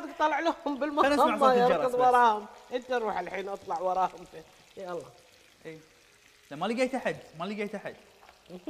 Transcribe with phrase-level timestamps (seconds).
[0.00, 1.94] خالتك طلع لهم نسمع بالمخمة صوت الجرس يركض.
[1.94, 2.46] وراهم.
[2.72, 4.26] انت روح الحين اطلع وراهم
[4.76, 5.02] يلا.
[5.66, 5.78] إي.
[6.50, 7.94] لا ما لقيت أحد ما لقيت أحد.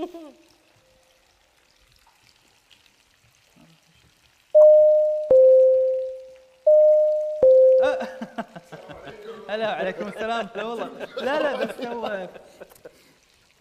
[9.49, 10.49] هلا عليكم السلام.
[10.55, 10.89] لا والله.
[11.17, 12.29] لا لا بس هو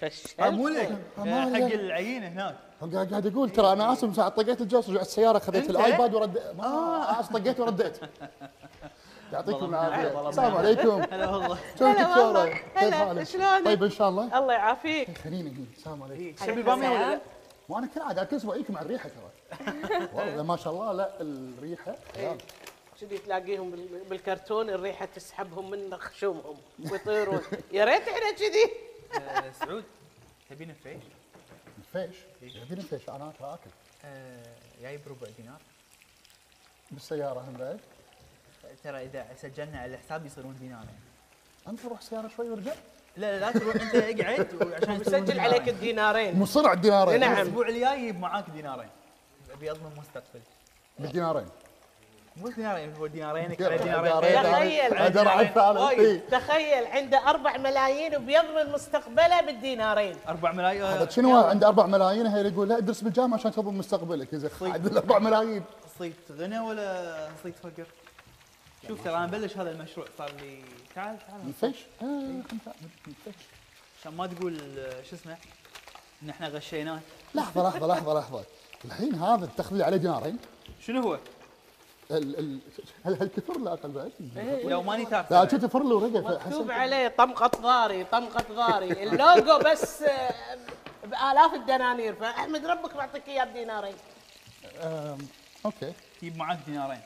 [0.02, 1.74] فشلت آه، حق لك.
[1.74, 2.56] العينة هناك.
[2.84, 6.56] هو قاعد قاعد يقول ترى أنا آسف ساعه طقيت الجوس رجعت السيارة خذيت؟ الآيباد ورد
[6.58, 7.98] ما آسف طقيت ورديت.
[9.34, 10.30] يعطيكم العافية.
[10.30, 11.02] السلام عليكم.
[11.12, 11.58] هلا والله.
[11.82, 12.60] هلا والله.
[12.76, 14.38] هلا،؟ شلونك؟ طيب إن شاء الله.
[14.40, 15.18] الله يعافيك.
[15.18, 16.46] خليني هنا السلام عليكم.
[16.46, 17.20] تبي الباميه ولا لا؟
[17.70, 19.60] وأنا كل عاد كل أسبوع اجيكم مع الريحة ترى.
[20.14, 21.96] والله ما شاء الله لا الريحة.
[22.16, 22.38] خيال.
[23.02, 26.56] كذي تلاقيهم بال- بالكرتون الريحة تسحبهم من خشومهم
[26.92, 27.42] ويطيرون.
[27.72, 28.72] يا ريت إحنا كذي.
[29.16, 29.84] آه، سعود
[30.50, 31.04] تبي نفيش؟
[31.78, 33.70] الفيش؟ يبيني الفيش أنا ترى أكل.
[34.06, 35.62] آه، جايب ربع دينار.
[36.92, 37.80] بالسيارة هم بعد.
[38.84, 41.00] ترى إذا سجلنا على الحساب يصيرون دينارين
[41.68, 42.74] أنت روح سيارة شوي ورجع
[43.18, 45.40] لا لا لا تروح أنت اقعد وعشان مسجل دينارين.
[45.40, 46.40] عليك الدينارين.
[46.40, 47.20] مصر على الدينارين.
[47.20, 47.34] نعم.
[47.34, 48.90] الأسبوع الجاي يجيب معاك دينارين.
[49.52, 50.42] أبي اضمن مستقبل.
[51.00, 51.48] بالدينارين.
[52.42, 55.12] مو دينارين هو دينارينك دينارين.
[55.12, 55.54] دينارين.
[55.54, 55.78] تخيل.
[56.00, 56.22] إيه.
[56.32, 60.16] تخيل عنده أربع ملايين وبيضمن مستقبله بالدينارين.
[60.28, 60.84] 4 ملايين.
[60.84, 64.34] هذا شنو؟ عنده 4 ملايين هي اللي يقول لا ادرس بالجامعة عشان تضمن مستقبلك.
[64.34, 65.64] يا زلمه عاد 4 ملايين.
[66.00, 67.88] صيت غنى ولا صيت فقر؟
[68.88, 70.60] شوف ترى أنا بلش هذا المشروع صار لي
[70.96, 71.42] تعال تعال.
[71.48, 72.06] الفيش آه،.
[74.00, 74.58] عشان ما تقول
[75.10, 75.38] شو اسمه؟
[76.24, 77.00] ان إحنا غشيناه
[77.36, 78.44] لحظة لحظة لحظة لحظة.
[78.86, 80.38] الحين هذا تاخذ لي عليه دينارين.
[80.82, 81.18] شنو هو؟
[82.12, 82.60] هل
[83.06, 84.12] هل كثر لا أقل بعد؟
[84.64, 85.32] لو ماني تعرف.
[85.32, 89.04] لا شفت فر له ورقه مكتوب عليه طمقة ضاري طمقة ضاري.
[89.04, 90.34] اللوجو بس آه،
[91.04, 92.16] بآلاف الدنانير.
[92.16, 93.96] فأحمد ربك بعطيك إياه بدينارين.
[95.66, 95.94] okay.
[96.22, 97.02] جيب معاك دينارين.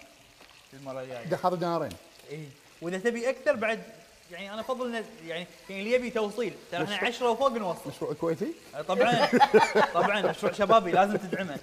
[0.73, 1.91] المره الجايه ده هذا دينارين.
[2.31, 2.47] اي
[2.81, 3.83] وإذا تبي أكثر بعد
[4.31, 6.53] يعني أنا أفضل يعني يعني اللي يبي توصيل.
[6.71, 8.53] ترى إحنا 10 وفوق نوصل مشروع كويتي؟
[8.87, 9.27] طبعا
[9.93, 11.57] طبعا مشروع شبابي لازم تدعمه.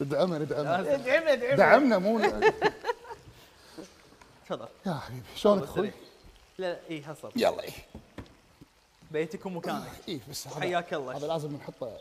[0.00, 2.20] ندعمه ندعمه لازم ادعم ادعم دعمنا مو
[4.46, 4.68] تفضل.
[4.86, 5.92] يا حبيبي شلونك أخوي؟ لا
[6.72, 7.72] لا اي حصل يلا إيه.
[9.10, 11.16] بيتك ومكانك إيه بس حياك الله.
[11.16, 11.98] هذا لازم نحطه.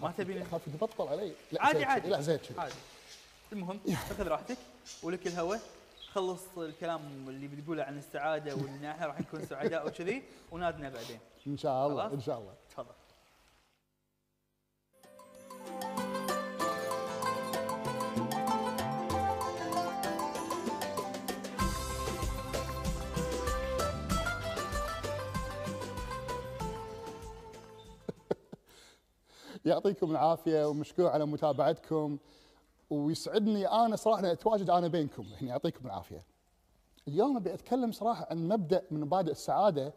[0.00, 1.32] ما تبي- خاف يتبطل علي.
[1.52, 2.08] لا عادي عادي.
[2.08, 2.74] لا زيت كذي عادي.
[3.52, 3.80] المهم
[4.18, 4.56] خذ راحتك
[5.02, 5.58] ولك الهوى.
[6.12, 11.18] خلص الكلام اللي بتقوله عن السعادة وان إحنا راح نكون سعداء وكذي ونادنا بعدين.
[11.46, 12.54] إن شاء الله؟ إن شاء الله.
[12.70, 12.94] تفضل.
[29.70, 32.18] يعطيكم العافية ومشكور على متابعتكم
[32.90, 36.24] ويسعدني أنا صراحة أتواجد أنا بينكم يعني يعطيكم العافية.
[37.08, 39.94] اليوم أبي أتكلم صراحة عن مبدأ من مبادئ السعادة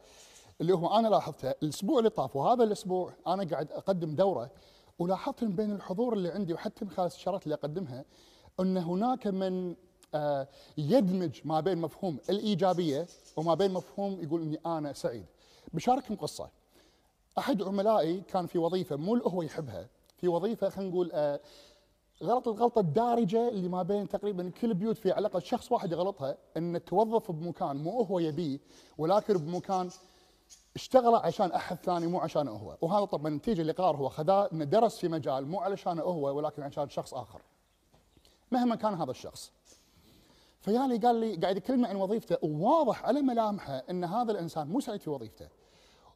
[0.62, 4.50] اللي هو أنا لاحظته الأسبوع اللي طاف وهذا الأسبوع أنا قاعد أقدم دورة
[5.00, 8.06] ولاحظت من بين الحضور اللي عندي وحتى من خلال الاستشارات اللي أقدمها
[8.60, 9.76] أن هناك من
[10.16, 10.48] آه،
[10.78, 13.08] يدمج ما بين مفهوم الإيجابية
[13.38, 15.26] وما بين مفهوم يقول إني أنا سعيد.
[15.74, 16.50] بشارككم قصة.
[17.38, 21.40] أحد عملائي كان في وظيفة مو هو يحبها في وظيفة خلينا نقول آه،
[22.24, 26.38] غلط الغلطة الدارجة اللي ما بين تقريبا كل البيوت في على الأقل شخص واحد يغلطها
[26.58, 28.60] إن توظف بمكان مو هو يبيه
[28.98, 29.90] ولكن بمكان
[30.76, 32.78] اشتغل عشان أحد ثاني مو عشانه هو.
[32.82, 36.64] وهذا طبعا نتيجة اللي قرار هو خذاه إنه درس في مجال مو علشانه هو ولكن
[36.64, 37.42] عشان شخص آخر.
[38.52, 39.52] مهما كان هذا الشخص.
[40.62, 45.02] فيالي قال لي قاعد يكلمني عن وظيفته وواضح على ملامحه إن هذا الإنسان مو سعيد
[45.02, 45.48] في وظيفته.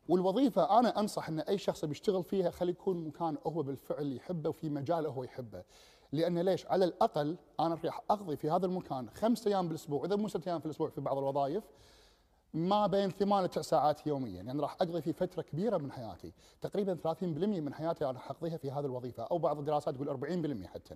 [0.09, 4.69] والوظيفة أنا أنصح إن أي شخص بيشتغل فيها خلي يكون مكان هو بالفعل يحبه وفي
[4.69, 5.63] مجال هو يحبه.
[6.12, 10.28] لأن ليش؟ على الأقل أنا راح أقضي في هذا المكان خمسة أيام بالأسبوع إذا مو
[10.28, 11.63] ست أيام في الأسبوع في بعض الوظائف
[12.53, 14.41] ما بين ثمان لتسع ساعات يوميا.
[14.41, 16.34] يعني راح أقضي في فترة كبيرة من حياتي.
[16.62, 17.23] تقريبا 30%
[17.59, 20.09] من حياتي أنا راح أقضيها في هذه الوظيفة أو بعض الدراسات تقول
[20.63, 20.96] 40% حتى.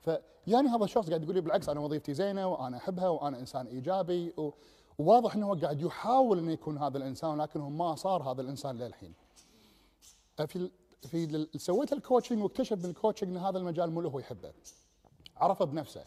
[0.00, 4.32] فيعني هذا الشخص قاعد يقول لي بالعكس أنا وظيفتي زينة وأنا أحبها وأنا إنسان إيجابي
[4.38, 4.50] و-
[4.98, 9.14] وواضح إنه قاعد يحاول إنه يكون هذا الإنسان لكنه ما صار هذا الإنسان للحين.
[10.46, 10.70] في
[11.02, 14.52] في سويت ال coaching واكتشف من ال coaching إن هذا المجال مو هو يحبه.
[15.36, 16.04] عرفه بنفسه.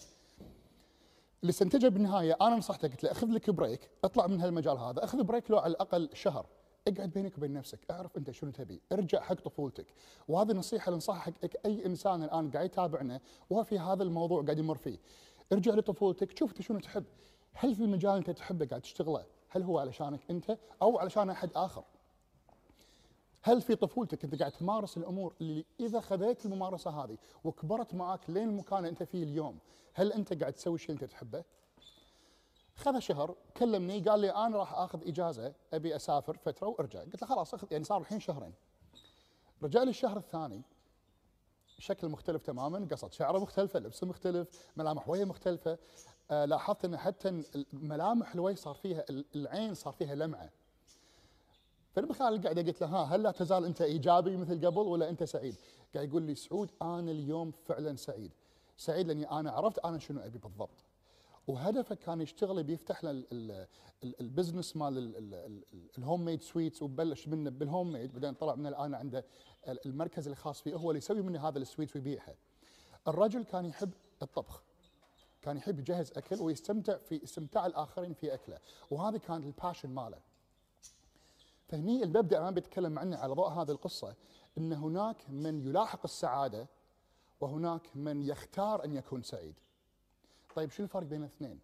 [1.41, 5.23] اللي استنتجه بالنهاية أنا نصحته قلت له أخذ لك break اطلع من هالمجال هذا أخذ
[5.23, 6.45] break لو على الأقل شهر
[6.87, 9.85] اقعد بينك وبين نفسك اعرف أنت شنو تبي ارجع حق طفولتك
[10.27, 11.31] وهذه النصيحه اللي انصحها حق
[11.65, 14.97] أي إنسان الآن قاعد يتابعنا وهو في هذا الموضوع قاعد يمر فيه
[15.53, 17.03] ارجع لطفولتك شوف أنت شنو تحب
[17.53, 21.83] هل في مجال أنت تحبه قاعد تشتغله؟ هل هو علشانك أنت أو علشان أحد آخر؟
[23.43, 28.49] هل في طفولتك أنت قاعد تمارس الأمور اللي إذا خذيت الممارسة هذه وكبرت معك لين
[28.49, 29.59] المكان اللي أنت فيه اليوم
[29.93, 31.43] هل أنت قاعد تسوي الشيء اللي أنت تحبه؟
[32.75, 36.99] خذ شهر كلمني قال لي أنا راح آخذ إجازة أبي أسافر فترة وأرجع.
[36.99, 38.53] قلت له خلاص آخذ يعني صار الحين شهرين.
[39.63, 40.61] رجع لي الشهر الثاني
[41.79, 45.77] شكل مختلف تماما قصت شعره مختلفة لبسه مختلف ملامح وجهه مختلفة.
[46.31, 47.43] لاحظت إن حتى
[47.73, 49.05] ملامح الوجه صار فيها
[49.35, 50.49] العين صار فيها لمعة.
[51.91, 55.55] فالمخال قاعد قلت له ها هل لا تزال أنت إيجابي مثل قبل ولا أنت سعيد؟
[55.95, 58.31] قاعد يقول لي سعود أنا اليوم فعلا سعيد.
[58.77, 60.85] سعيد لأني أنا عرفت أنا شنو أبي بالضبط.
[61.47, 63.23] وهدفه كان يشتغل بيفتح له
[64.03, 65.15] ال business مال
[65.97, 69.25] ال homemade sweets وبلش منه بال homemade بعدين طلع من الان عنده
[69.67, 72.35] المركز الخاص فيه هو اللي يسوي منه هذا ال sweets ويبيعها.
[73.07, 73.91] الرجل كان يحب
[74.21, 74.63] الطبخ.
[75.41, 78.59] كان يحب يجهز أكل ويستمتع في استمتاع الآخرين في أكله
[78.91, 80.17] وهذا كان ال passion ماله.
[81.67, 84.15] فهني المبدأ أنا بتكلم عنه على ضوء هذه القصة
[84.57, 86.67] إن هناك من يلاحق السعادة
[87.41, 89.55] وهناك من يختار أن يكون سعيد.
[90.55, 91.59] طيب شو الفرق بين الاثنين؟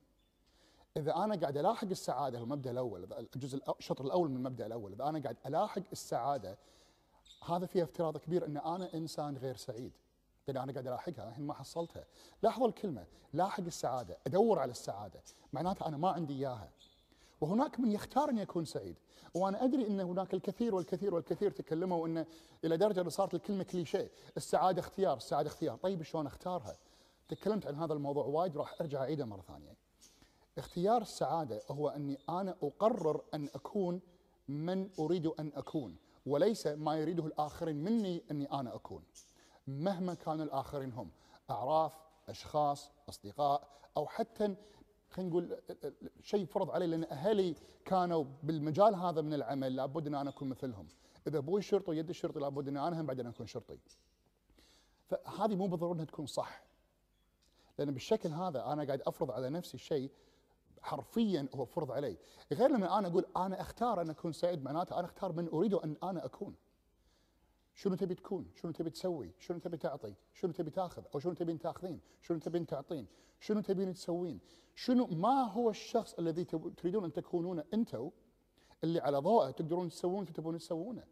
[0.97, 5.19] إذا أنا قاعد ألاحق السعادة المبدأ الأول الجزء الشطر الأول من المبدأ الأول إذا أنا
[5.19, 6.57] قاعد ألاحق السعادة
[7.49, 9.91] هذا فيه افتراض كبير إن أنا إنسان غير سعيد
[10.53, 12.05] لأن أنا قاعد ألاحقها الحين ما حصلتها.
[12.43, 15.21] لاحظوا الكلمة لاحق السعادة أدور على السعادة.
[15.53, 16.69] معناتها أنا ما عندي إياها.
[17.41, 18.95] وهناك من يختار أن يكون سعيد.
[19.33, 22.25] وأنا أدري أن هناك الكثير والكثير والكثير تكلموا انه
[22.65, 24.11] إلى درجة انه صارت الكلمة كليشيه.
[24.37, 25.77] السعادة اختيار السعادة اختيار.
[25.77, 26.77] طيب شلون أختارها؟
[27.29, 29.75] تكلمت عن هذا الموضوع وايد راح أرجع أعيده مرة ثانية.
[30.57, 34.01] اختيار السعادة هو أني أنا أقرر أن أكون
[34.47, 35.95] من أريد أن أكون
[36.25, 39.03] وليس ما يريده الآخرين مني أني أنا أكون.
[39.67, 41.11] مهما كانوا الآخرين هم
[41.49, 41.93] أعراف
[42.29, 43.67] أشخاص أصدقاء
[43.97, 44.55] أو حتى
[45.09, 45.59] خلينا نقول
[46.21, 47.55] شيء فرض علي لأن أهلي
[47.85, 50.87] كانوا بالمجال هذا من العمل لابد إن أنا أكون مثلهم.
[51.27, 53.79] إذا أبوي شرطي ويدي شرطي لابد إن أنا هم بعدين أكون شرطي.
[55.05, 56.63] فهذه مو بالضرورة إنها تكون صح.
[57.77, 60.11] لأن بالشكل هذا أنا قاعد أفرض على نفسي شيء
[60.81, 62.17] حرفيا هو فرض علي.
[62.53, 65.95] غير لما أنا أقول أنا أختار أن أكون سعيد معناته أنا أختار من أريد أن
[66.03, 66.55] أنا أكون.
[67.81, 71.59] شنو تبي تكون؟ شنو تبي تسوي؟ شنو تبي تعطي؟ شنو تبي تاخذ؟ أو شنو تبين
[71.59, 73.07] تاخذين؟ شنو تبين تعطين؟
[73.39, 74.39] شنو تبين تسوين؟
[74.75, 76.45] شنو ما هو الشخص الذي
[76.77, 78.09] تريدون أن تكونونه أنتم
[78.83, 81.03] اللي على ضوءه تقدرون تسوون تبون تسوونه.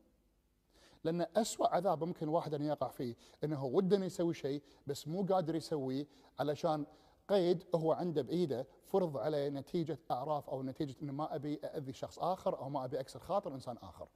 [1.04, 5.24] لأن اسوء عذاب ممكن واحد أن يقع فيه إنه وده انه يسوي شيء بس مو
[5.24, 6.08] قادر يسويه
[6.40, 6.86] علشان
[7.28, 12.20] قيد هو عنده بإيده فرض عليه نتيجة أعراف أو نتيجة إنه ما أبي اذي شخص
[12.20, 14.08] آخر أو ما أبي أكسر خاطر إنسان آخر.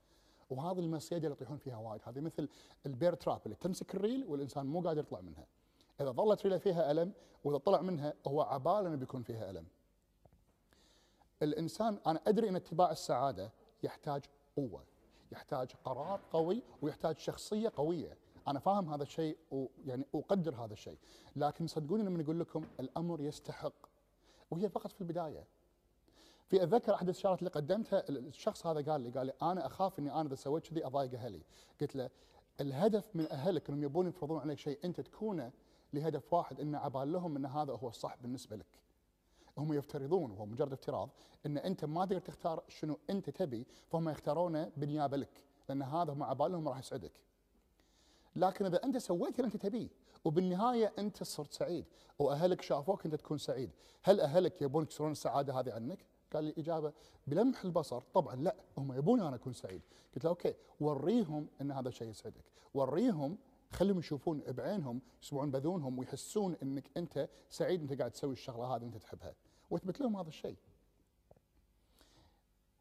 [0.49, 2.49] وهذه المصيده اللي يطيحون فيها وايد هذه مثل
[2.85, 5.45] البير تراب اللي تمسك الريل والإنسان مو قادر يطلع منها.
[6.01, 7.13] إذا ظلت ريلة فيها ألم
[7.43, 9.65] وإذا طلع منها هو عباله انه بيكون فيها ألم.
[11.41, 13.51] الإنسان أنا أدري إن اتباع السعادة
[13.83, 14.23] يحتاج
[14.55, 14.83] قوة،
[15.31, 18.17] يحتاج قرار قوي ويحتاج شخصية قوية.
[18.47, 20.97] أنا فاهم هذا الشيء ويعني أقدر هذا الشيء
[21.35, 23.73] لكن صدقوني لما أقول لكم الأمر يستحق
[24.51, 25.43] وهي فقط في البداية
[26.49, 30.13] في اتذكر أحد الاستشارات اللي قدمتها الشخص هذا قال لي قال لي أنا أخاف إني
[30.13, 31.41] أنا إذا سويت كذي أضايق أهلي.
[31.81, 32.09] قلت له
[32.61, 35.51] الهدف من أهلك إنهم يبون يفرضون عليك شيء أنت تكونه
[35.93, 38.79] لهدف واحد إن عبال لهم إن هذا هو الصح بالنسبة لك.
[39.57, 41.09] هم يفترضون وهو مجرد افتراض
[41.45, 46.23] إن أنت ما تقدر تختار شنو أنت تبي فهم يختارونه بالنيابة لك لأن هذا هم
[46.23, 47.13] عبالهم راح يسعدك.
[48.35, 49.89] لكن إذا أنت سويت اللي أنت تبيه
[50.25, 51.85] وبالنهاية أنت صرت سعيد
[52.19, 53.71] وأهلك شافوك أنت تكون سعيد،
[54.03, 56.93] هل أهلك يبون يكسرون السعادة هذه عنك؟ قال لي إجابة
[57.27, 58.01] بلمح البصر.
[58.13, 59.81] طبعا لا هم يبون أنا أكون سعيد،
[60.15, 62.43] قلت له okay وريهم إن هذا الشيء يسعدك،
[62.73, 63.37] وريهم
[63.71, 68.97] خليهم يشوفون بعينهم يسمعون باذونهم ويحسون إنك أنت سعيد أنت قاعد تسوي الشغلة هذه أنت
[68.97, 69.35] تحبها،
[69.69, 70.57] واثبت لهم هذا الشيء.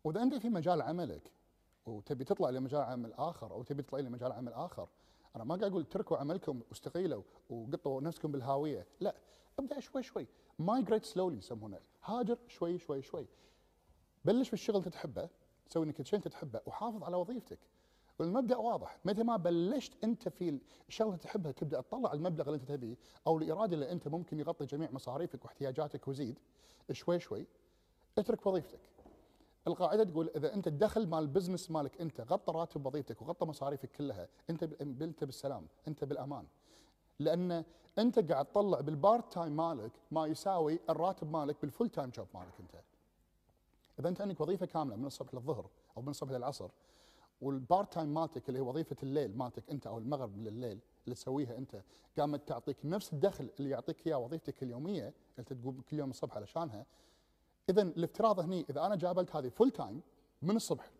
[0.04, 1.32] وإذا أنت في مجال عملك
[1.86, 4.88] وتبي تطلع لمجال عمل آخر أو تبي تطلع لمجال عمل آخر
[5.36, 8.86] أنا ما قاعد أقول تركوا عملكم واستقيلوا وقطوا نفسكم بالهاوية.
[9.00, 9.14] لا
[9.58, 10.26] أبدأ شوي شوي.
[10.58, 11.80] مايجريت سلولي يسمونه.
[12.04, 13.26] هاجر شوي شوي شوي.
[14.24, 15.28] بلش بالشغل تحبه
[15.68, 17.58] سوي إنك شيء تحبه وحافظ على وظيفتك.
[18.18, 18.98] والمبدأ واضح.
[19.04, 22.96] متى ما بلشت أنت في الشغله تحبها تبدأ تطلع المبلغ اللي أنت تبيه
[23.26, 26.38] أو الإرادة اللي أنت ممكن يغطي جميع مصاريفك واحتياجاتك وزيد.
[26.92, 27.46] شوي شوي.
[28.18, 28.80] اترك وظيفتك.
[29.66, 33.90] القاعدة تقول إذا أنت الدخل مال ال business مالك أنت غطى راتب وظيفتك وغطى مصاريفك
[33.90, 34.62] كلها أنت
[35.02, 36.46] أنت بالسلام أنت بالأمان.
[37.20, 37.64] لأن
[37.98, 42.26] أنت قاعد تطلع بال part time مالك ما يساوي الراتب مالك بال full time job
[42.34, 42.82] مالك أنت
[44.00, 46.70] إذا أنت عندك وظيفة كاملة من الصبح للظهر أو من الصبح للعصر
[47.40, 51.58] وال part time مالتك اللي هي وظيفة الليل مالتك أنت أو المغرب لليل اللي تسويها
[51.58, 51.82] أنت
[52.18, 56.86] قامت تعطيك نفس الدخل اللي يعطيك إياه وظيفتك اليومية اللي تقوم كل يوم الصبح علشانها
[57.70, 60.02] إذا الافتراض هني إذا أنا جابلت هذه full time
[60.42, 60.90] من الصبح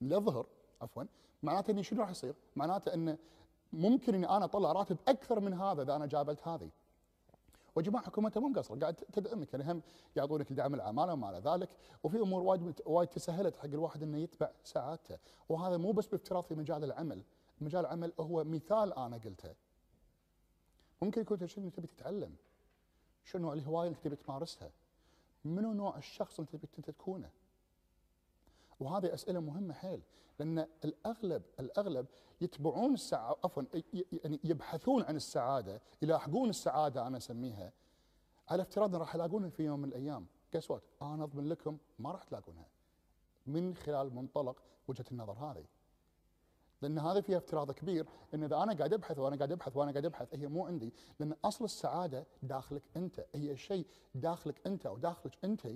[0.00, 0.46] للظهر
[0.82, 1.04] عفوا
[1.42, 3.18] معناته إني شنو راح يصير؟ معناته انه
[3.72, 6.70] ممكن إني أنا أطلع راتب أكثر من هذا إذا أنا جابلت هذه.
[7.76, 9.82] يا جماعة حكومتنا مو مقصره قاعد تدعمك يعني هم
[10.16, 11.68] يعطونك دعم العمالة وما إلى ذلك
[12.02, 16.54] وفي أمور وايد وايد تسهلت حق الواحد إنه يتبع سعادته وهذا مو بس بافتراض في
[16.54, 17.24] مجال العمل،
[17.60, 19.54] مجال العمل هو مثال أنا قلته.
[21.02, 22.34] ممكن يكون شنو تبي تتعلم؟
[23.24, 24.70] شنو نوع الهواية اللي تبي تمارسها؟
[25.44, 27.30] منو نوع الشخص اللي تبي إنت تكونه؟
[28.80, 30.02] وهذه أسئلة مهمة حيل
[30.38, 32.06] لأن الاغلب الأغلب
[32.40, 33.62] يتبعون السعاده عفوا
[34.24, 37.72] يعني يبحثون عن السعادة يلاحقون السعادة أنا أسميها.
[38.48, 40.26] على افتراض راح يلاقونها في يوم من الأيام.
[40.54, 42.66] قس وات أنا أضمن لكم ما راح تلاقونها.
[43.46, 45.64] من خلال منطلق وجهة النظر هذه.
[46.82, 50.04] لأن هذا فيها افتراض كبير إن إذا أنا قاعد أبحث وأنا قاعد أبحث وأنا قاعد
[50.04, 50.92] أبحث هي مو عندي.
[51.20, 53.26] لأن أصل السعادة داخلك أنت.
[53.34, 55.68] هي شيء داخلك أنت أو داخلك أنت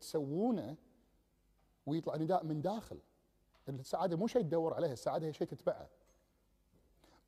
[0.00, 0.76] تسوونه
[1.88, 2.98] ويطلع نداء من داخل.
[3.68, 5.88] السعادة مو شيء تدور عليها السعادة هي شيء تتبعه.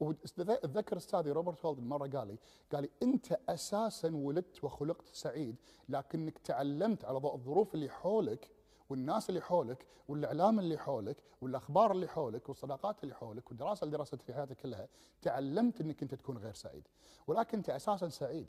[0.02, 2.38] اتذكر أستاذي روبرت هولدن مرة قال لي
[2.72, 5.56] قال لي أنت أساسا ولدت وخلقت سعيد
[5.88, 8.50] لكنك تعلمت على ضوء الظروف اللي حولك
[8.90, 14.16] والناس اللي حولك والإعلام اللي حولك والأخبار اللي حولك والصداقات اللي حولك والدراسة اللي درستها
[14.16, 14.88] في حياتك كلها
[15.22, 16.88] تعلمت أنك أنت تكون غير سعيد.
[17.26, 18.46] ولكن أنت أساسا سعيد.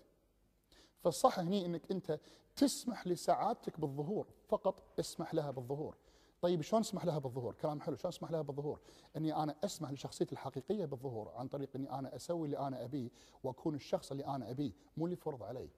[1.03, 2.20] فالصح هني إنك أنت
[2.55, 5.98] تسمح لسعادتك بالظهور فقط اسمح لها بالظهور
[6.41, 8.79] طيب شلون اسمح لها بالظهور؟ كلام حلو، شلون اسمح لها بالظهور؟
[9.17, 13.10] إني أنا أسمح لشخصيتي الحقيقية بالظهور عن طريق إني أنا أسوي اللي أنا أبيه
[13.43, 15.70] وأكون الشخص اللي أنا أبيه، مو اللي فرض علي.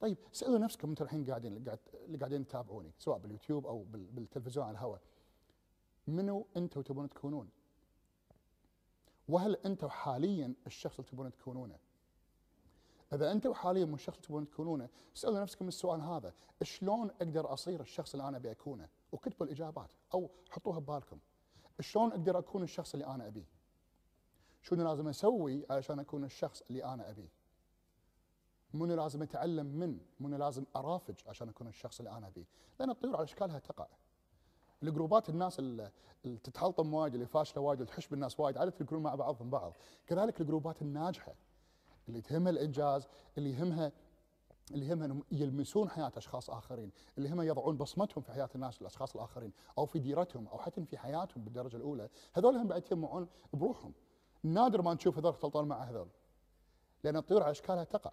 [0.00, 1.56] طيب سألوا نفسكم أنتم الحين قاعدين
[2.06, 5.00] اللي قاعدين تتابعوني سواء باليوتيوب أو بالتلفزيون على الهواء.
[6.06, 7.48] منو أنتم تبون تكونون؟
[9.28, 11.78] وهل أنتم حاليا الشخص اللي تبون تكونونه؟
[13.12, 14.88] اذا أنتم حاليا من الشخص تبون تكونونه.
[15.14, 20.30] سالوا نفسكم السؤال هذا شلون أقدر أصير الشخص اللي أنا أبي أكونه؟ وكتبوا الإجابات أو
[20.50, 21.18] حطوها ببالكم.
[21.80, 23.44] شلون أقدر أكون الشخص اللي أنا ابيه
[24.62, 27.28] شنو لازم أسوي علشان أكون الشخص اللي أنا ابيه
[28.74, 32.44] منو لازم أتعلم من؟ منو لازم أرافج عشان أكون الشخص اللي أنا ابيه
[32.80, 33.86] لأن الطيور على إشكالها تقع.
[34.82, 35.90] الجروبات الناس اللي
[36.24, 39.76] تتحلطم وايد اللي فاشلة وايد اللي تحش بالناس وايد عادة يكونون مع بعضهم بعض.
[40.06, 41.34] كذلك الجروبات الناجحة.
[42.08, 43.06] اللي تهمها الإنجاز
[43.38, 43.92] اللي يهمها
[44.70, 49.14] اللي يهمها إنهم يلمسون حياة أشخاص آخرين، اللي يهمها يضعون بصمتهم في حياة الناس الأشخاص
[49.14, 53.92] الآخرين أو في ديرتهم أو حتى في حياتهم بالدرجة الأولى، هذول هم بعد يجمعون بروحهم.
[54.42, 56.08] نادر ما نشوف هذول يختلطون مع هذول.
[57.04, 58.12] لأن الطيور على إشكالها تقع.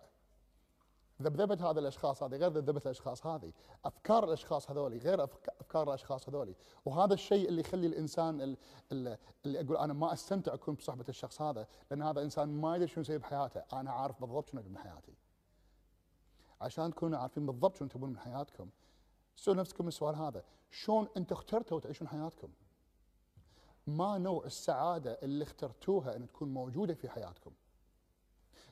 [1.21, 3.53] ذبذبه هذا الأشخاص هذه غير ذبذبه الأشخاص هذه،
[3.85, 8.55] أفكار الأشخاص هذول غير أفكار الأشخاص هذول، وهذا الشيء اللي يخلي الإنسان
[8.91, 13.01] اللي أقول أنا ما أستمتع أكون بصحبة الشخص هذا، لأن هذا إنسان ما يدري شنو
[13.01, 15.13] يسوي بحياته، أنا عارف بالضبط شنو من حياتي.
[16.61, 18.69] عشان تكونوا عارفين بالضبط شنو تبون من حياتكم،
[19.35, 22.49] سألوا نفسكم السؤال هذا، شلون أنتم اخترتوا تعيشون حياتكم؟
[23.87, 27.51] ما نوع السعادة اللي اخترتوها إن تكون موجودة في حياتكم؟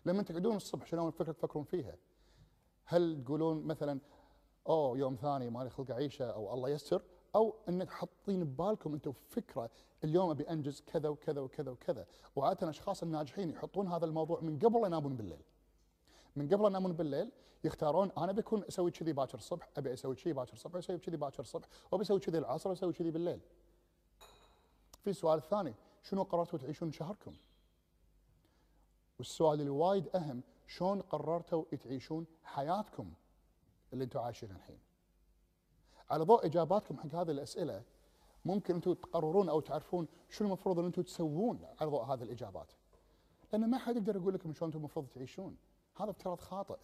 [0.05, 1.95] لما تقعدون الصبح شنو الفكرة تفكرون فيها؟
[2.87, 3.99] هل تقولون مثلا
[4.67, 7.01] أوه يوم ثاني مالي خلق أعيشه أو الله يستر
[7.35, 9.69] أو إنك حاطين ببالكم أنتم فكرة
[10.03, 12.05] اليوم أبي أنجز كذا وكذا وكذا وكذا.
[12.35, 15.41] وعادة الأشخاص الناجحين يحطون هذا الموضوع من قبل ينامون بالليل.
[16.35, 17.31] من قبل ينامون بالليل
[17.63, 21.39] يختارون أنا بكون أسوي كذي باكر الصبح أبي أسوي كذي باكر الصبح أسوي كذي باكر
[21.39, 23.39] الصبح وأبي أسوي كذي العصر واسوي كذي بالليل.
[25.03, 27.33] في السؤال الثاني شنو قررتوا تعيشون شهركم؟
[29.17, 33.13] والسؤال اللي وايد أهم شلون قررتوا تعيشون حياتكم
[33.93, 34.79] اللي أنتم عايشينها الحين.
[36.09, 37.83] على ضوء إجاباتكم حق هذه الأسئلة
[38.45, 42.71] ممكن أنتم تقررون أو تعرفون شنو المفروض ان أنتم تسوون على ضوء هذه الإجابات.
[43.53, 45.57] لأن ما حد يقدر يقول لكم شلون أنتم المفروض تعيشون.
[45.95, 46.77] هذا افتراض خاطئ.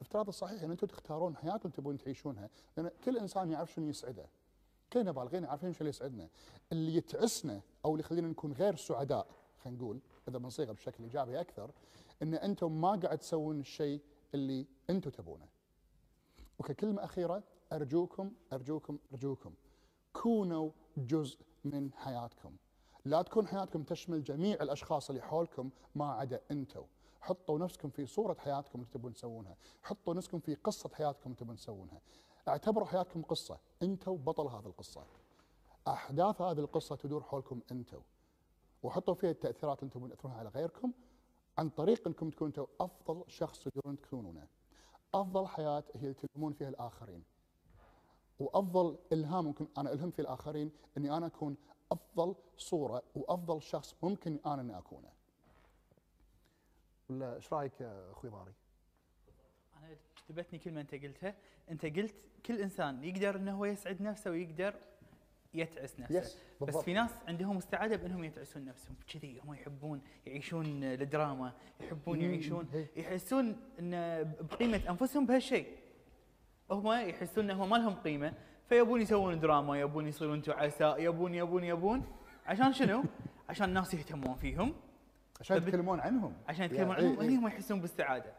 [0.00, 4.26] افتراض الصحيح إن أنتم تختارون حياتكم تبون تعيشونها لأن كل إنسان يعرف شنو يسعده.
[4.92, 6.28] كلنا بالغين عارفين شو اللي يسعدنا.
[6.72, 9.26] اللي يتعسنا أو اللي يخلينا نكون غير سعداء
[9.64, 11.70] خلينا نقول إذا بنصيغه بشكل إيجابي أكثر
[12.22, 14.00] إن أنتم ما قاعد تسوون الشيء
[14.34, 15.48] اللي أنتم تبونه.
[16.58, 19.54] وككلمه أخيرة أرجوكم أرجوكم أرجوكم
[20.12, 22.56] كونوا جزء من حياتكم.
[23.04, 26.84] لا تكون حياتكم تشمل جميع الأشخاص اللي حولكم ما عدا أنتم.
[27.20, 32.00] حطوا نفسكم في صورة حياتكم اللي تبون تسوونها، حطوا نفسكم في قصة حياتكم تبون تسوونها.
[32.48, 35.04] اعتبروا حياتكم قصة، أنتم بطل هذه القصة.
[35.88, 38.00] أحداث هذه القصة تدور حولكم أنتم.
[38.82, 40.92] وحطوا فيها التأثيرات اللي تبون تاثرونها على غيركم
[41.58, 44.46] عن طريق انكم تكونوا أنتم أفضل شخص تقدرون تكونونه.
[45.14, 47.24] أفضل حياة هي اللي تلهمون فيها الآخرين.
[48.38, 51.56] وأفضل إلهام ممكن أنا ألهم في الآخرين إني أنا أكون
[51.92, 55.12] أفضل صورة وأفضل شخص ممكن أنا إني أكونه.
[57.10, 58.52] ولا إيش رأيك أخوي ضاري؟
[59.76, 59.96] أنا
[60.30, 61.36] عجبتني كلمه أنت قلتها،
[61.70, 64.74] أنت قلت كل إنسان يقدر إنه هو يسعد نفسه ويقدر
[65.54, 66.38] يتعس نفسه.
[66.60, 66.76] بس.
[66.76, 68.96] في ناس عندهم السعاده بأنهم يتعسون نفسهم.
[69.12, 72.68] كذي هم يحبون يعيشون الدراما يحبون يعيشون.
[72.96, 75.66] يحسون إن بقيمة أنفسهم بهالشيء.
[76.70, 78.32] هم يحسون انهم ما لهم قيمة
[78.68, 82.04] فيبون يسوون دراما يبون يصيرون تعساء يبون يبون يبون.
[82.46, 83.04] عشان شنو؟
[83.48, 84.74] عشان الناس يهتمون فيهم.
[85.40, 86.36] عشان يتكلمون عنهم.
[86.48, 88.32] عشان يتكلمون يعني عنهم هم يحسون بالسعاده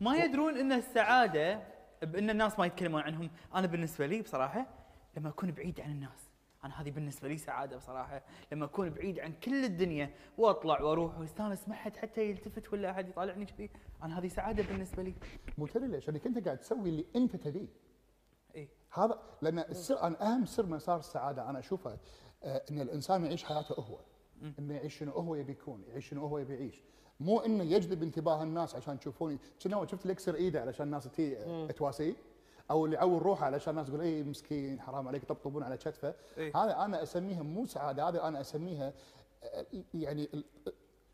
[0.00, 1.62] ما يدرون إن السعادة
[2.02, 3.30] بان الناس ما يتكلمون عنهم.
[3.54, 4.66] أنا بالنسبة لي بصراحة
[5.16, 6.30] لما أكون بعيد عن الناس.
[6.64, 8.22] أنا هذه بالنسبة لي سعادة بصراحة.
[8.52, 13.08] لما أكون بعيد عن كل الدنيا وأطلع وأروح وأستانس ما حد حتى يلتفت ولا أحد
[13.08, 13.70] يطالعني كذي
[14.02, 15.14] أنا هذه سعادة بالنسبة لي.
[15.58, 17.68] مو تدري ليش؟ لأنك أنت قاعد تسوي اللي أنت تبيه.
[18.54, 18.68] إي.
[18.92, 21.98] هذا لأن السر أنا أهم سر مسار السعاده أنا أشوفه
[22.42, 23.98] آه، إن الإنسان يعيش حياته هو.
[24.58, 26.82] إنه يعيش شنو هو يبي يكون يعيش شنو هو يبي يعيش.
[27.20, 29.38] مو إنه يجذب انتباه الناس عشان تشوفوني.
[29.66, 31.34] هو؟ شفت اللي يكسر إيده علشان الناس تي
[31.72, 32.14] تواسيه
[32.70, 36.56] أو اللي يعور روحه علشان الناس تقول اي مسكين حرام عليك يطبطبون على كتفه إيه.
[36.56, 38.92] هذا أنا أسميها مو سعادة هذا أنا أسميها
[39.44, 40.28] آه، يعني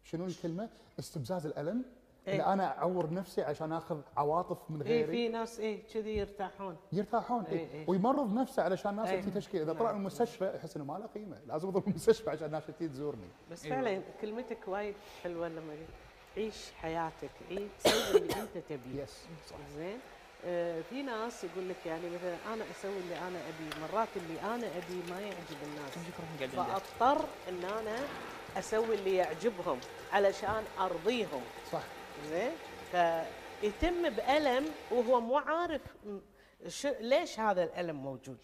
[0.03, 0.69] شنو الكلمة؟
[0.99, 1.85] استفزاز الألم.
[2.29, 2.35] إيه.
[2.35, 5.13] إن أنا أعور نفسي عشان أخذ عواطف من اي غيري.
[5.13, 6.77] في ناس اي كذي يرتاحون.
[6.93, 7.85] يرتاحون إيه، إيه إيه.
[7.89, 9.21] ويمرض نفسه علشان الناس إيه.
[9.21, 11.41] تجي تشكيله إذا طلع من المستشفى يحس إنه ما له قيمة.
[11.47, 13.29] لازم اضرب المستشفى عشان الناس تجي تزورني.
[13.51, 13.77] بس أيوة.
[13.77, 15.89] فعلا كلمتك وايد حلوة لما قلت
[16.37, 19.03] عيش حياتك عيش سوي اللي أنت تبيه.
[19.03, 19.57] يس صح.
[19.77, 19.99] زين؟
[20.91, 25.03] في ناس يقول لك يعني مثلا أنا أسوي اللي أنا أبي مرات اللي أنا أبي
[25.11, 25.93] ما يعجب الناس.
[26.67, 27.99] فأضطر إن أنا
[28.59, 29.79] أسوي اللي يعجبهم
[30.13, 31.43] علشان أرضيهم.
[31.73, 31.83] صح.
[32.31, 32.53] زين؟
[32.93, 35.81] فيتم بألم وهو مو عارف
[37.01, 38.39] ليش هذا الألم موجود.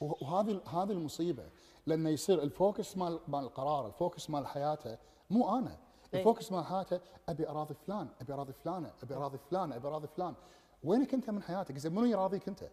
[0.00, 1.42] وه- وهذه هذه المصيبة
[1.86, 4.98] لأنه يصير ال focus مال مال القرار ال focus مال حياته
[5.30, 5.78] مو أنا.
[6.14, 6.20] إيه.
[6.20, 10.06] ال focus مال حياته أبي أراضي فلان أبي أراضي فلانة أبي أراضي فلان أبي أراضي
[10.16, 10.34] فلان.
[10.84, 12.64] وينك أنت من حياتك؟ زين منو يراضيك أنت؟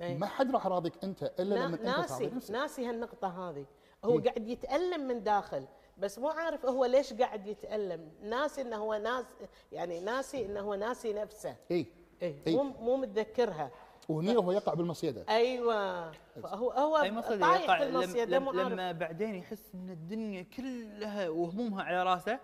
[0.00, 0.18] إيه.
[0.18, 2.50] ما حد راح يراضيك أنت إلا لما انت ناسي نفسك.
[2.50, 3.66] ناسي هالنقطة هذه.
[4.04, 4.24] هو إيه.
[4.24, 5.66] قاعد يتألم من داخل
[5.98, 8.10] بس مو عارف هو ليش قاعد يتألم.
[8.22, 9.24] ناسي إنه هو ناس
[9.72, 11.56] يعني ناسي إنه هو ناسي نفسه.
[11.70, 11.86] اي
[12.22, 12.36] إيه.
[12.46, 12.56] إيه.
[12.56, 13.70] مو مو متذكرها.
[14.08, 15.24] وهني هو يقع بالمصيدة.
[15.28, 16.12] أيوه.
[16.42, 18.72] فهو هو أي مصيدة طايح يقع؟ في لم المصيدة مو لم عارف.
[18.72, 22.38] لما بعدين يحس إن الدنيا كلها وهمومها على راسه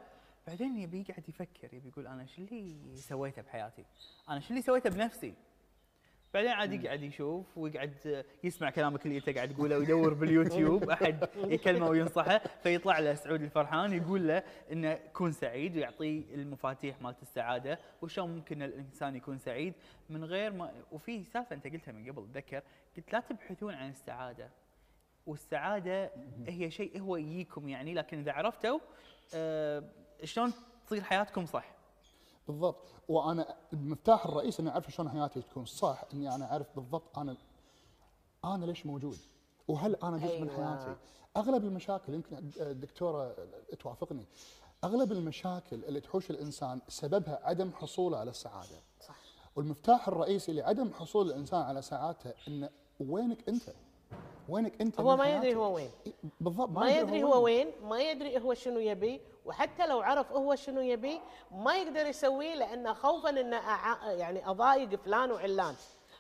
[0.47, 3.85] بعدين يبي يقعد يفكر يبي يقول أنا شو اللي سويته بحياتي؟
[4.29, 5.35] أنا شو اللي سويته بنفسي؟
[6.35, 11.89] بعدين عاد يقعد يشوف ويقعد يسمع كلامك اللي أنت قاعد تقوله ويدور باليوتيوب أحد يكلمه
[11.89, 18.31] وينصحه فيطلع له سعود الفرحان يقول له إنه كون سعيد ويعطيه المفاتيح مالت السعادة وشلون
[18.31, 19.75] ممكن الإنسان يكون سعيد؟
[20.11, 22.63] من غير ما وفي سالفة أنت قلتها من قبل تذكر؟
[22.97, 24.51] قلت لا تبحثون عن السعادة.
[25.27, 26.11] والسعادة
[26.47, 28.79] هي شيء هو يجيكم يعني لكن إذا عرفتوا
[29.35, 29.83] آه
[30.25, 30.53] شلون
[30.87, 31.75] تصير حياتكم صح؟
[32.47, 32.77] بالضبط.
[33.09, 37.37] وأنا المفتاح الرئيسي اني اعرف شلون حياتي تكون صح إني أنا أعرف بالضبط أنا
[38.45, 39.19] أنا ليش موجود؟
[39.69, 40.77] وهل أنا جزء من أيوة.
[40.77, 40.97] حياتي؟
[41.37, 43.37] أغلب المشاكل يمكن الدكتورة
[43.81, 44.25] توافقني
[44.85, 48.81] أغلب المشاكل اللي تحوش الإنسان سببها عدم حصوله على السعادة.
[49.01, 49.17] صح.
[49.57, 53.63] والمفتاح الرئيسي لعدم حصول الإنسان على سعادته إنه وينك أنت؟
[54.49, 55.91] وينك أنت هو ما يدري؟ هو وين.
[56.41, 57.71] بالضبط ما يدري هو وين.
[57.83, 62.93] ما يدري هو شنو يبي وحتى لو عرف هو شنو يبي ما يقدر يسويه لأنه
[62.93, 64.13] خوفا انه أع...
[64.13, 65.75] يعني أضايق فلان وعلان.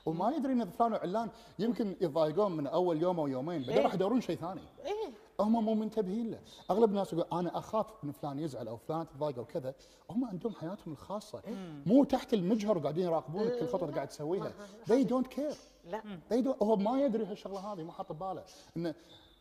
[0.07, 3.83] وما يدري إن فلان وعلان يمكن يتضايقون من أول يوم أو يومين بعدين إيه.
[3.85, 4.61] راح يدورون شيء ثاني.
[4.85, 5.11] إيه.
[5.41, 6.41] هم مو منتبهين له.
[6.71, 9.75] أغلب الناس يقول أنا أخاف ان فلان يزعل أو فلان تضايق أو كذا.
[10.11, 11.43] هم عندهم حياتهم الخاصة.
[11.87, 14.53] مو تحت المجهر وقاعدين يراقبونك كل خطوة قاعد تسويها.
[14.89, 15.57] they don't care.
[15.85, 16.03] لا.
[16.31, 18.45] They don't هو ما يدري هالشغله هذه ما حاط بباله.
[18.77, 18.95] إنه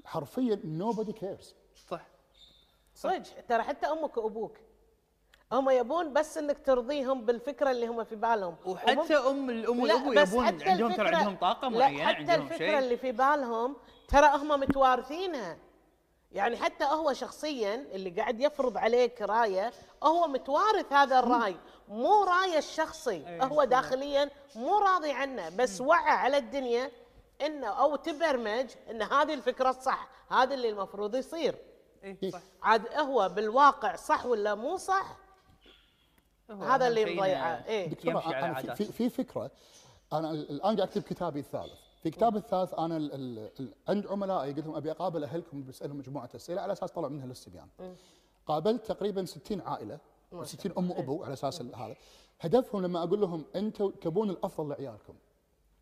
[0.06, 1.46] حرفيا nobody cares.
[1.90, 2.08] صح.
[2.96, 3.24] صدق.
[3.50, 4.58] ترى حتى أمك وأبوك.
[5.52, 8.56] هم يبون بس إنك ترضيهم بالفكرة اللي هم في بالهم.
[8.66, 12.04] وحتى ام الأم لا، والابو بس يبون حتى عندهم ترى الفكرة- عندهم طاقة لا معينة
[12.04, 12.80] حتى عندهم الفكرة شيء.
[12.80, 13.76] اللي في بالهم
[14.08, 15.58] ترى هم متوارثينها.
[16.32, 19.72] يعني حتى هو شخصيا اللي قاعد يفرض عليك راية
[20.04, 21.56] هو متوارث هذا الرأي.
[21.88, 25.50] مو رايه الشخصي أي هو داخليا مو راضي عنه.
[25.50, 26.92] بس وعى على الدنيا
[27.42, 31.56] إنه أو تبرمج إن هذه الفكرة الصح هذا اللي المفروض يصير.
[32.04, 32.40] اي صح.
[32.64, 35.18] عاد هو بالواقع صح ولا مو صح؟
[36.50, 37.64] هذا اللي مضيعة.
[37.70, 38.78] يمشي على عادات.
[38.78, 39.52] في, في فكرة.
[40.14, 41.81] أنا الآن قاعد أكتب كتابي الثالث.
[42.02, 45.98] في كتابي الثالث أنا ال ال ال عند عملائي قلت لهم أبي أقابل أهلكم بسالهم
[45.98, 47.68] مجموعة أسئلة على أساس طلع منها الاستبيان
[48.46, 50.00] قابلت تقريبا 60 عائلة
[50.44, 51.96] 60 أم وأبو على أساس هذا.
[52.40, 55.14] هدفهم لما أقول لهم أنتم تبون الأفضل لعيالكم.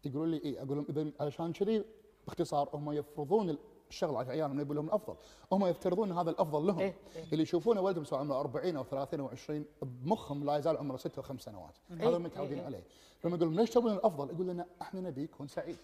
[0.05, 1.86] يقولون لي اي أقول لهم اذا علشان كذي
[2.27, 3.58] باختصار هم يفرضون
[3.89, 5.15] الشغله على عيالهم يبون لهم الأفضل.
[5.51, 6.79] هم يفترضون هذا الأفضل لهم.
[6.79, 6.95] إيه،
[7.32, 11.19] اللي يشوفونه ولدهم سواء عمره 40 أو 30 أو 20 بمخهم لا يزال عمره 6
[11.19, 11.75] وخمس سنوات.
[11.89, 12.65] هذا إيه، متعودين إيه.
[12.65, 12.84] عليه.
[13.25, 15.77] لما يقول لهم ليش تبون الأفضل؟ يقول لنا إحنا نبي يكون سعيد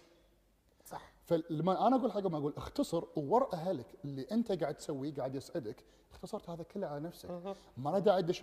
[1.26, 6.50] فلما أنا أقول حقهم أقول اختصر وور أهلك اللي أنت قاعد تسويه قاعد يسعدك اختصرت
[6.50, 7.30] هذا كله على نفسك.
[7.76, 8.42] ما أنا داعي ادش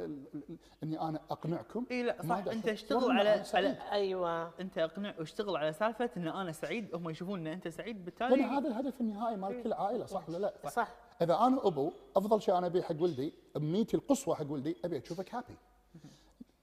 [0.00, 1.86] ال- إني أنا أقنعكم.
[1.90, 2.52] إي لا ما صح.
[2.52, 3.44] أنت اشتغل على.
[3.54, 4.50] على أيوه.
[4.60, 8.42] أنت أقنع واشتغل على سالفة إن أنا سعيد هم يشوفون إن أنت سعيد لأن بالتالي
[8.42, 10.94] هذا الهدف النهائي مال كل عائلة صح ولا لا؟ صح.
[11.22, 15.34] إذا أنا أبو أفضل شيء أنا ابيه حق ولدي أمنيتي القصوى حق ولدي أبي أشوفك
[15.34, 15.56] هابي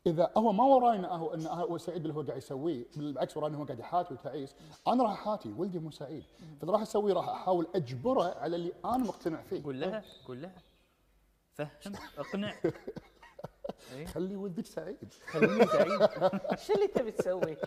[0.07, 3.49] إذا هو ما وراي انه هو انه هو سعيد باللي هو قاعد يسويه بالعكس وراي
[3.49, 4.55] انه هو قاعد يحاتي وتعيس.
[4.87, 6.23] أنا راح أحاتي ولدي مو سعيد.
[6.59, 9.63] فاللي راح أسويه راح أحاول أجبره على اللي أنا مقتنع فيه.
[9.63, 10.61] قول لها قول لها.
[11.53, 12.53] فهم اقنع.
[14.13, 15.13] خلي ولدك سعيد.
[15.27, 16.09] خليني سعيد.
[16.67, 17.57] شو اللي تبي تسوي؟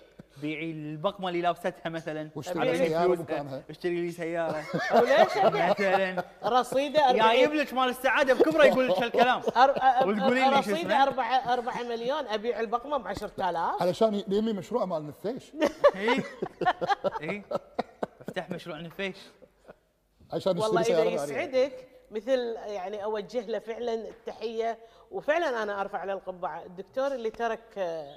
[0.42, 2.30] بيعي البقمة اللي لابستها مثلا.
[2.36, 3.22] واشتري سيارة فلوسها.
[3.22, 3.62] مكانها.
[3.70, 4.64] اشتري لي سيارة.
[5.02, 6.24] وليش أبيع مثلا.
[6.44, 9.40] رصيدة جايب 40 لك مال السعادة بكبرة يقول لك هالكلام.
[9.40, 14.84] وتقولين لي شو رصيدة اسمه؟ 4 4 مليون أبيع البقمة ب 10000 علشان يبني مشروع
[14.84, 15.52] مال نفيش.
[15.96, 16.22] اي
[17.20, 17.42] اي
[18.20, 19.16] أفتح مشروع نفيش.
[20.32, 21.24] عشان والله يشتري إذا.
[21.24, 24.78] يسعدك مثل يعني أوجه له فعلا التحية
[25.10, 26.62] وفعلا أنا أرفع له القبعة.
[26.62, 28.16] الدكتور اللي ترك آه،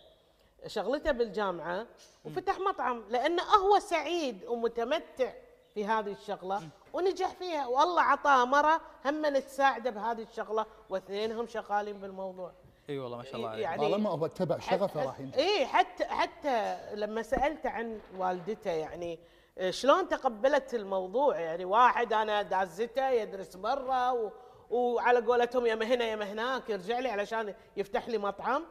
[0.67, 1.88] شغلته بالجامعة
[2.25, 5.34] وفتح مطعم لأنه هو سعيد ومتمتع
[5.73, 6.62] في هذه الشغلة
[6.93, 7.67] ونجح فيها.
[7.67, 12.51] والله عطاه مرة هم تساعده بهذه الشغلة واثنينهم شغالين بالموضوع.
[12.89, 13.63] إي والله ما شاء الله عليك.
[13.63, 15.38] يعني طالما هو أتبع شغفه راح ينجح.
[15.38, 19.17] إي حتى حتى لما سألت عن والدته يعني آه،
[19.70, 24.32] شلون تقبلت الموضوع؟ يعني واحد أنا دازته يدرس برا و
[24.70, 28.65] وعلى قولتهم يا هنا يا هناك يرجع لي علشان يفتح لي مطعم.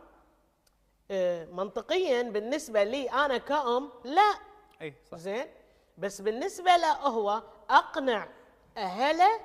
[1.11, 4.35] آه، منطقيا بالنسبة لي أنا كأم لا.
[4.83, 5.19] أي صح.
[5.19, 5.47] زين؟
[5.99, 8.29] بس بالنسبة له هو أقنع
[8.77, 9.41] أهله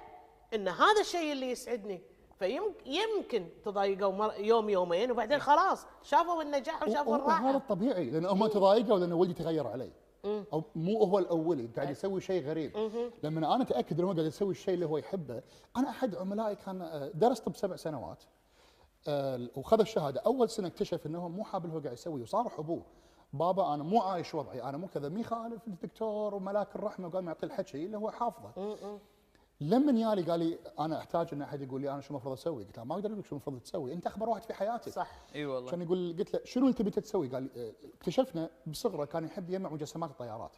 [0.53, 2.01] إن هذا الشيء اللي يسعدني.
[2.39, 7.57] فيمكن تضايقوا مر- يوم يومين وبعدين خلاص شافوا النجاح وشافوا وهذا الراحة.
[7.57, 9.91] الطبيعي لأن هم تضايقوا لأن ولدي تغير علي
[10.25, 12.77] أو مو هو الأولي قاعد يسوي شيء غريب.
[13.23, 15.41] لما أنا أتأكد إنه هو قاعد يسوي الشيء اللي هو يحبه
[15.77, 18.23] أنا أحد عملائي كان آه، درس طب سبع سنوات
[19.07, 20.21] آه، وخذ الشهادة.
[20.25, 22.81] أول سنة اكتشف إنه مو حاب اللي هو قاعد يسويه وصارح ابوه
[23.33, 25.09] بابا أنا مو عايش وضعي أنا مو كذا.
[25.09, 28.51] مي خالف الدكتور وملاك الرحمة وقام يعطي الحكي اللي هو حافظه.
[29.61, 32.77] لما يالي قال لي أنا أحتاج إن أحد يقول لي أنا شو المفروض أسوي؟ قلت
[32.77, 34.89] له ما أقدر أقول لك شو المفروض تسوي، أنت أخبر واحد في حياتك.
[34.89, 38.49] صح إي والله كان يقول قلت له شنو أنت بتسوي؟ تسوي؟ قال لي آه، اكتشفنا
[38.67, 40.55] بصغره كان يحب يجمع مجسمات الطيارات.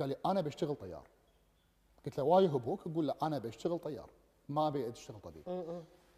[0.00, 1.08] قال لي أنا بشتغل طيار.
[2.06, 4.10] قلت له وايه أبوك؟ يقول له أنا بشتغل طيار
[4.48, 5.42] ما أبي أشتغل طبيب.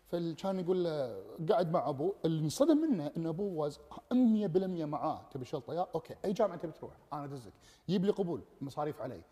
[0.09, 3.79] فكان يقول له قعد مع أبوه اللي انصدم منه إن أبوه was
[4.13, 4.15] 100%
[4.85, 7.53] معاه تبي تشتغل طيار okay أي جامعة تبي تروح أنا أدزك
[7.89, 9.23] جيب لي قبول مصاريف علي.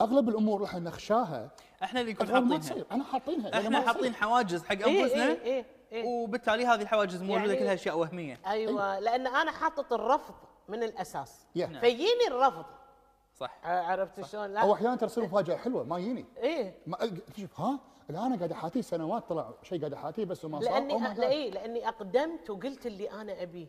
[0.00, 1.50] أغلب الأمور اللي إحنا نخشاها.
[1.82, 2.84] إحنا اللي نكون حاطينها.
[2.92, 3.60] أنا حاطينها.
[3.60, 3.80] إحنا.
[3.80, 6.04] حاطين حواجز حق إيه أنفسنا إيه إيه إيه.
[6.06, 8.40] وبالتالي هذه الحواجز موجودة يعني- كلها اشياء وهمية.
[8.46, 10.34] أيوه لأن أنا حاطط الرفض
[10.68, 11.46] من الأساس.
[11.58, 11.62] Yeah.
[11.80, 12.64] فيجيني الرفض.
[13.34, 13.60] صح.
[13.64, 16.26] عرفت شلون؟ أو أحيانا تصير مفاجأة حلوة ما يجيني.
[16.36, 16.78] إيه.
[16.86, 17.78] ما اكتشف ها؟
[18.10, 20.70] اللي أنا قاعد أحاتيه سنوات طلع شيء قاعد أحاتيه بس وما صار.
[20.72, 21.14] لأني Oh my أ...
[21.14, 21.18] God.
[21.18, 23.66] لا إيه لأني أقدمت وقلت اللي أنا أبيه.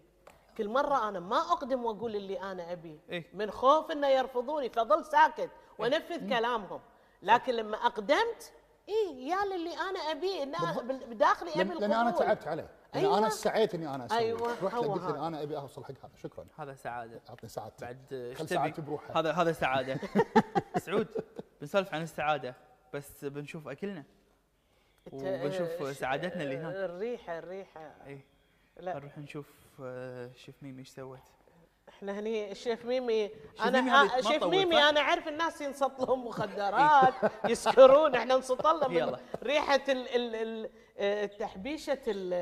[0.57, 2.99] كل مرة أنا ما أقدم وأقول اللي أنا أبيه.
[3.09, 3.25] إيه.
[3.33, 5.49] من خوف إنه يرفضوني فظل ساكت.
[5.79, 6.81] وانفذ كلامهم.
[7.21, 8.53] لكن لما أقدمت
[8.89, 10.43] إيه يا اللي أنا ابيه
[11.05, 12.25] بداخلي أبي لأن لأن أنا القبول.
[12.25, 12.69] تعبت عليه.
[12.93, 13.17] لأن أيوة.
[13.17, 14.17] أنا سعيت إني أنا أسوي.
[14.17, 15.03] أيوة، رحت قلت.
[15.03, 16.15] أنا أبي أوصل حق هذا.
[16.17, 16.45] شكرا.
[16.57, 17.21] هذا سعادة.
[17.29, 19.99] أعطني سعادتك بعد خل سعادتي؟ بروحها هذا هذا سعادة.
[20.85, 21.07] سعود
[21.61, 22.55] بنسولف عن السعادة
[22.93, 24.03] بس بنشوف أكلنا.
[25.11, 26.75] وبنشوف سعادتنا اللي هناك.
[26.75, 27.95] الريحة الريحة.
[28.05, 28.19] اي
[28.77, 28.93] لا.
[28.95, 29.47] نروح نشوف
[29.83, 31.19] آه، شيف ميمي إيش سوت.
[31.97, 37.13] إحنا هني الشيف ميمي شيف أنا شيف ميمي؟ أنا أعرف الناس ينصط لهم مخدرات
[37.51, 39.19] يسكرون إحنا انصط لنا من يلا.
[39.43, 42.33] ريحة ال ال ال آه، تحبيشة واصل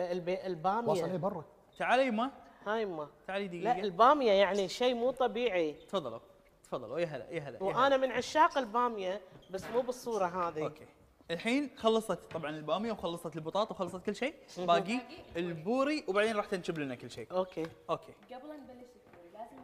[0.46, 1.44] الباميه برا.
[1.78, 2.32] تعالي يما
[2.66, 3.10] هاي ما.
[3.28, 5.74] تعالي لا دقيقه البامية يعني شيء مو طبيعي.
[5.74, 6.20] تفضلوا
[6.64, 7.00] تفضلوا.
[7.00, 7.64] يا هلا يا هلا.
[7.64, 10.64] وأنا من عشاق البامية بس مو بالصورة هذه.
[10.64, 10.86] okay.
[11.32, 14.34] الحين خلصت طبعا البامية وخلصت البطاطا وخلصت كل شيء.
[14.58, 15.00] باقي
[15.38, 17.28] البوري وبعدين راح تنشب لنا كل شيء.
[17.32, 17.64] okay.
[17.90, 18.14] okay.
[18.34, 18.99] قبل لا نبلش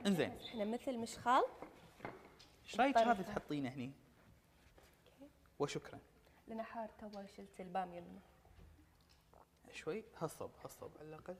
[0.05, 0.37] انزين.
[0.41, 1.43] إحنا مثل مشخال.
[2.65, 2.97] إيش رأيك.
[2.97, 3.91] هذا تحطينه هني؟
[5.59, 5.99] وشكرا.
[6.47, 8.19] لأن حار تو شلت الباميه منه
[9.73, 10.03] شوي.
[10.17, 11.35] هالصوب هالصوب على الأقل.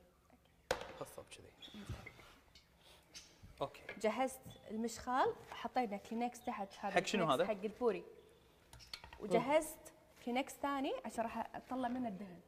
[1.00, 1.84] هالصوب كذي.
[3.62, 3.84] okay.
[4.01, 4.39] جهزت
[4.71, 6.73] المشخال حطينا كلينكس تحت.
[6.80, 8.04] هذا حق شنو هذا؟ حق البوري.
[9.19, 9.93] وجهزت
[10.25, 12.39] كلينكس ثاني عشان راح أطلع منه الدهن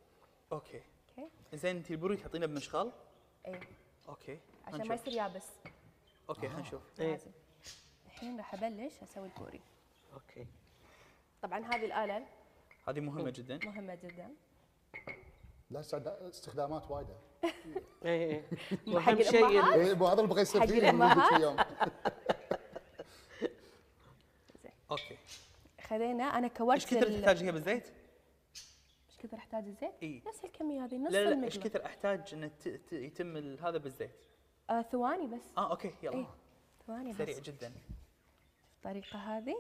[0.52, 0.82] okay.
[1.10, 1.30] okay.
[1.54, 2.92] زين انت البوري تحطينه بمشخال
[3.48, 3.60] اي
[4.10, 4.40] okay.
[4.66, 4.96] عشان ما.
[4.96, 5.48] يصير يابس.
[6.30, 6.50] okay آه.
[6.50, 6.82] حنشوف.
[7.00, 7.12] إيه.
[7.12, 7.32] لازم.
[8.06, 9.62] الحين راح أبلش أسوي البوري.
[10.14, 10.48] okay.
[11.42, 12.26] طبعا هذه الآلة
[12.88, 13.60] هذه مهمة جدا.
[13.66, 14.30] مهمة جدا.
[15.70, 15.80] لا
[16.30, 17.18] استخدامات وايدة.
[17.44, 17.52] اي
[18.06, 18.44] اي
[18.88, 19.00] إيه.
[19.00, 20.68] حق شيء إيه، هذا اللي بغى يصير حق
[21.34, 21.58] اليوم
[24.92, 25.18] أوكي.
[25.82, 26.24] خذينا.
[26.24, 27.88] أنا كورت إيش كثر تحتاج هي بالزيت؟
[29.10, 32.52] إيش كثر أحتاج الزيت؟ إيه؟ نفس الكمية هذه نص لا لا إيش كثر أحتاج ان
[32.92, 34.28] يتم هذا بالزيت؟
[34.70, 36.26] آه ثواني بس آه أوكي يلا إيه؟
[36.88, 37.44] ثواني سريع بس.
[37.44, 37.72] جدا
[38.78, 39.56] الطريقة هذه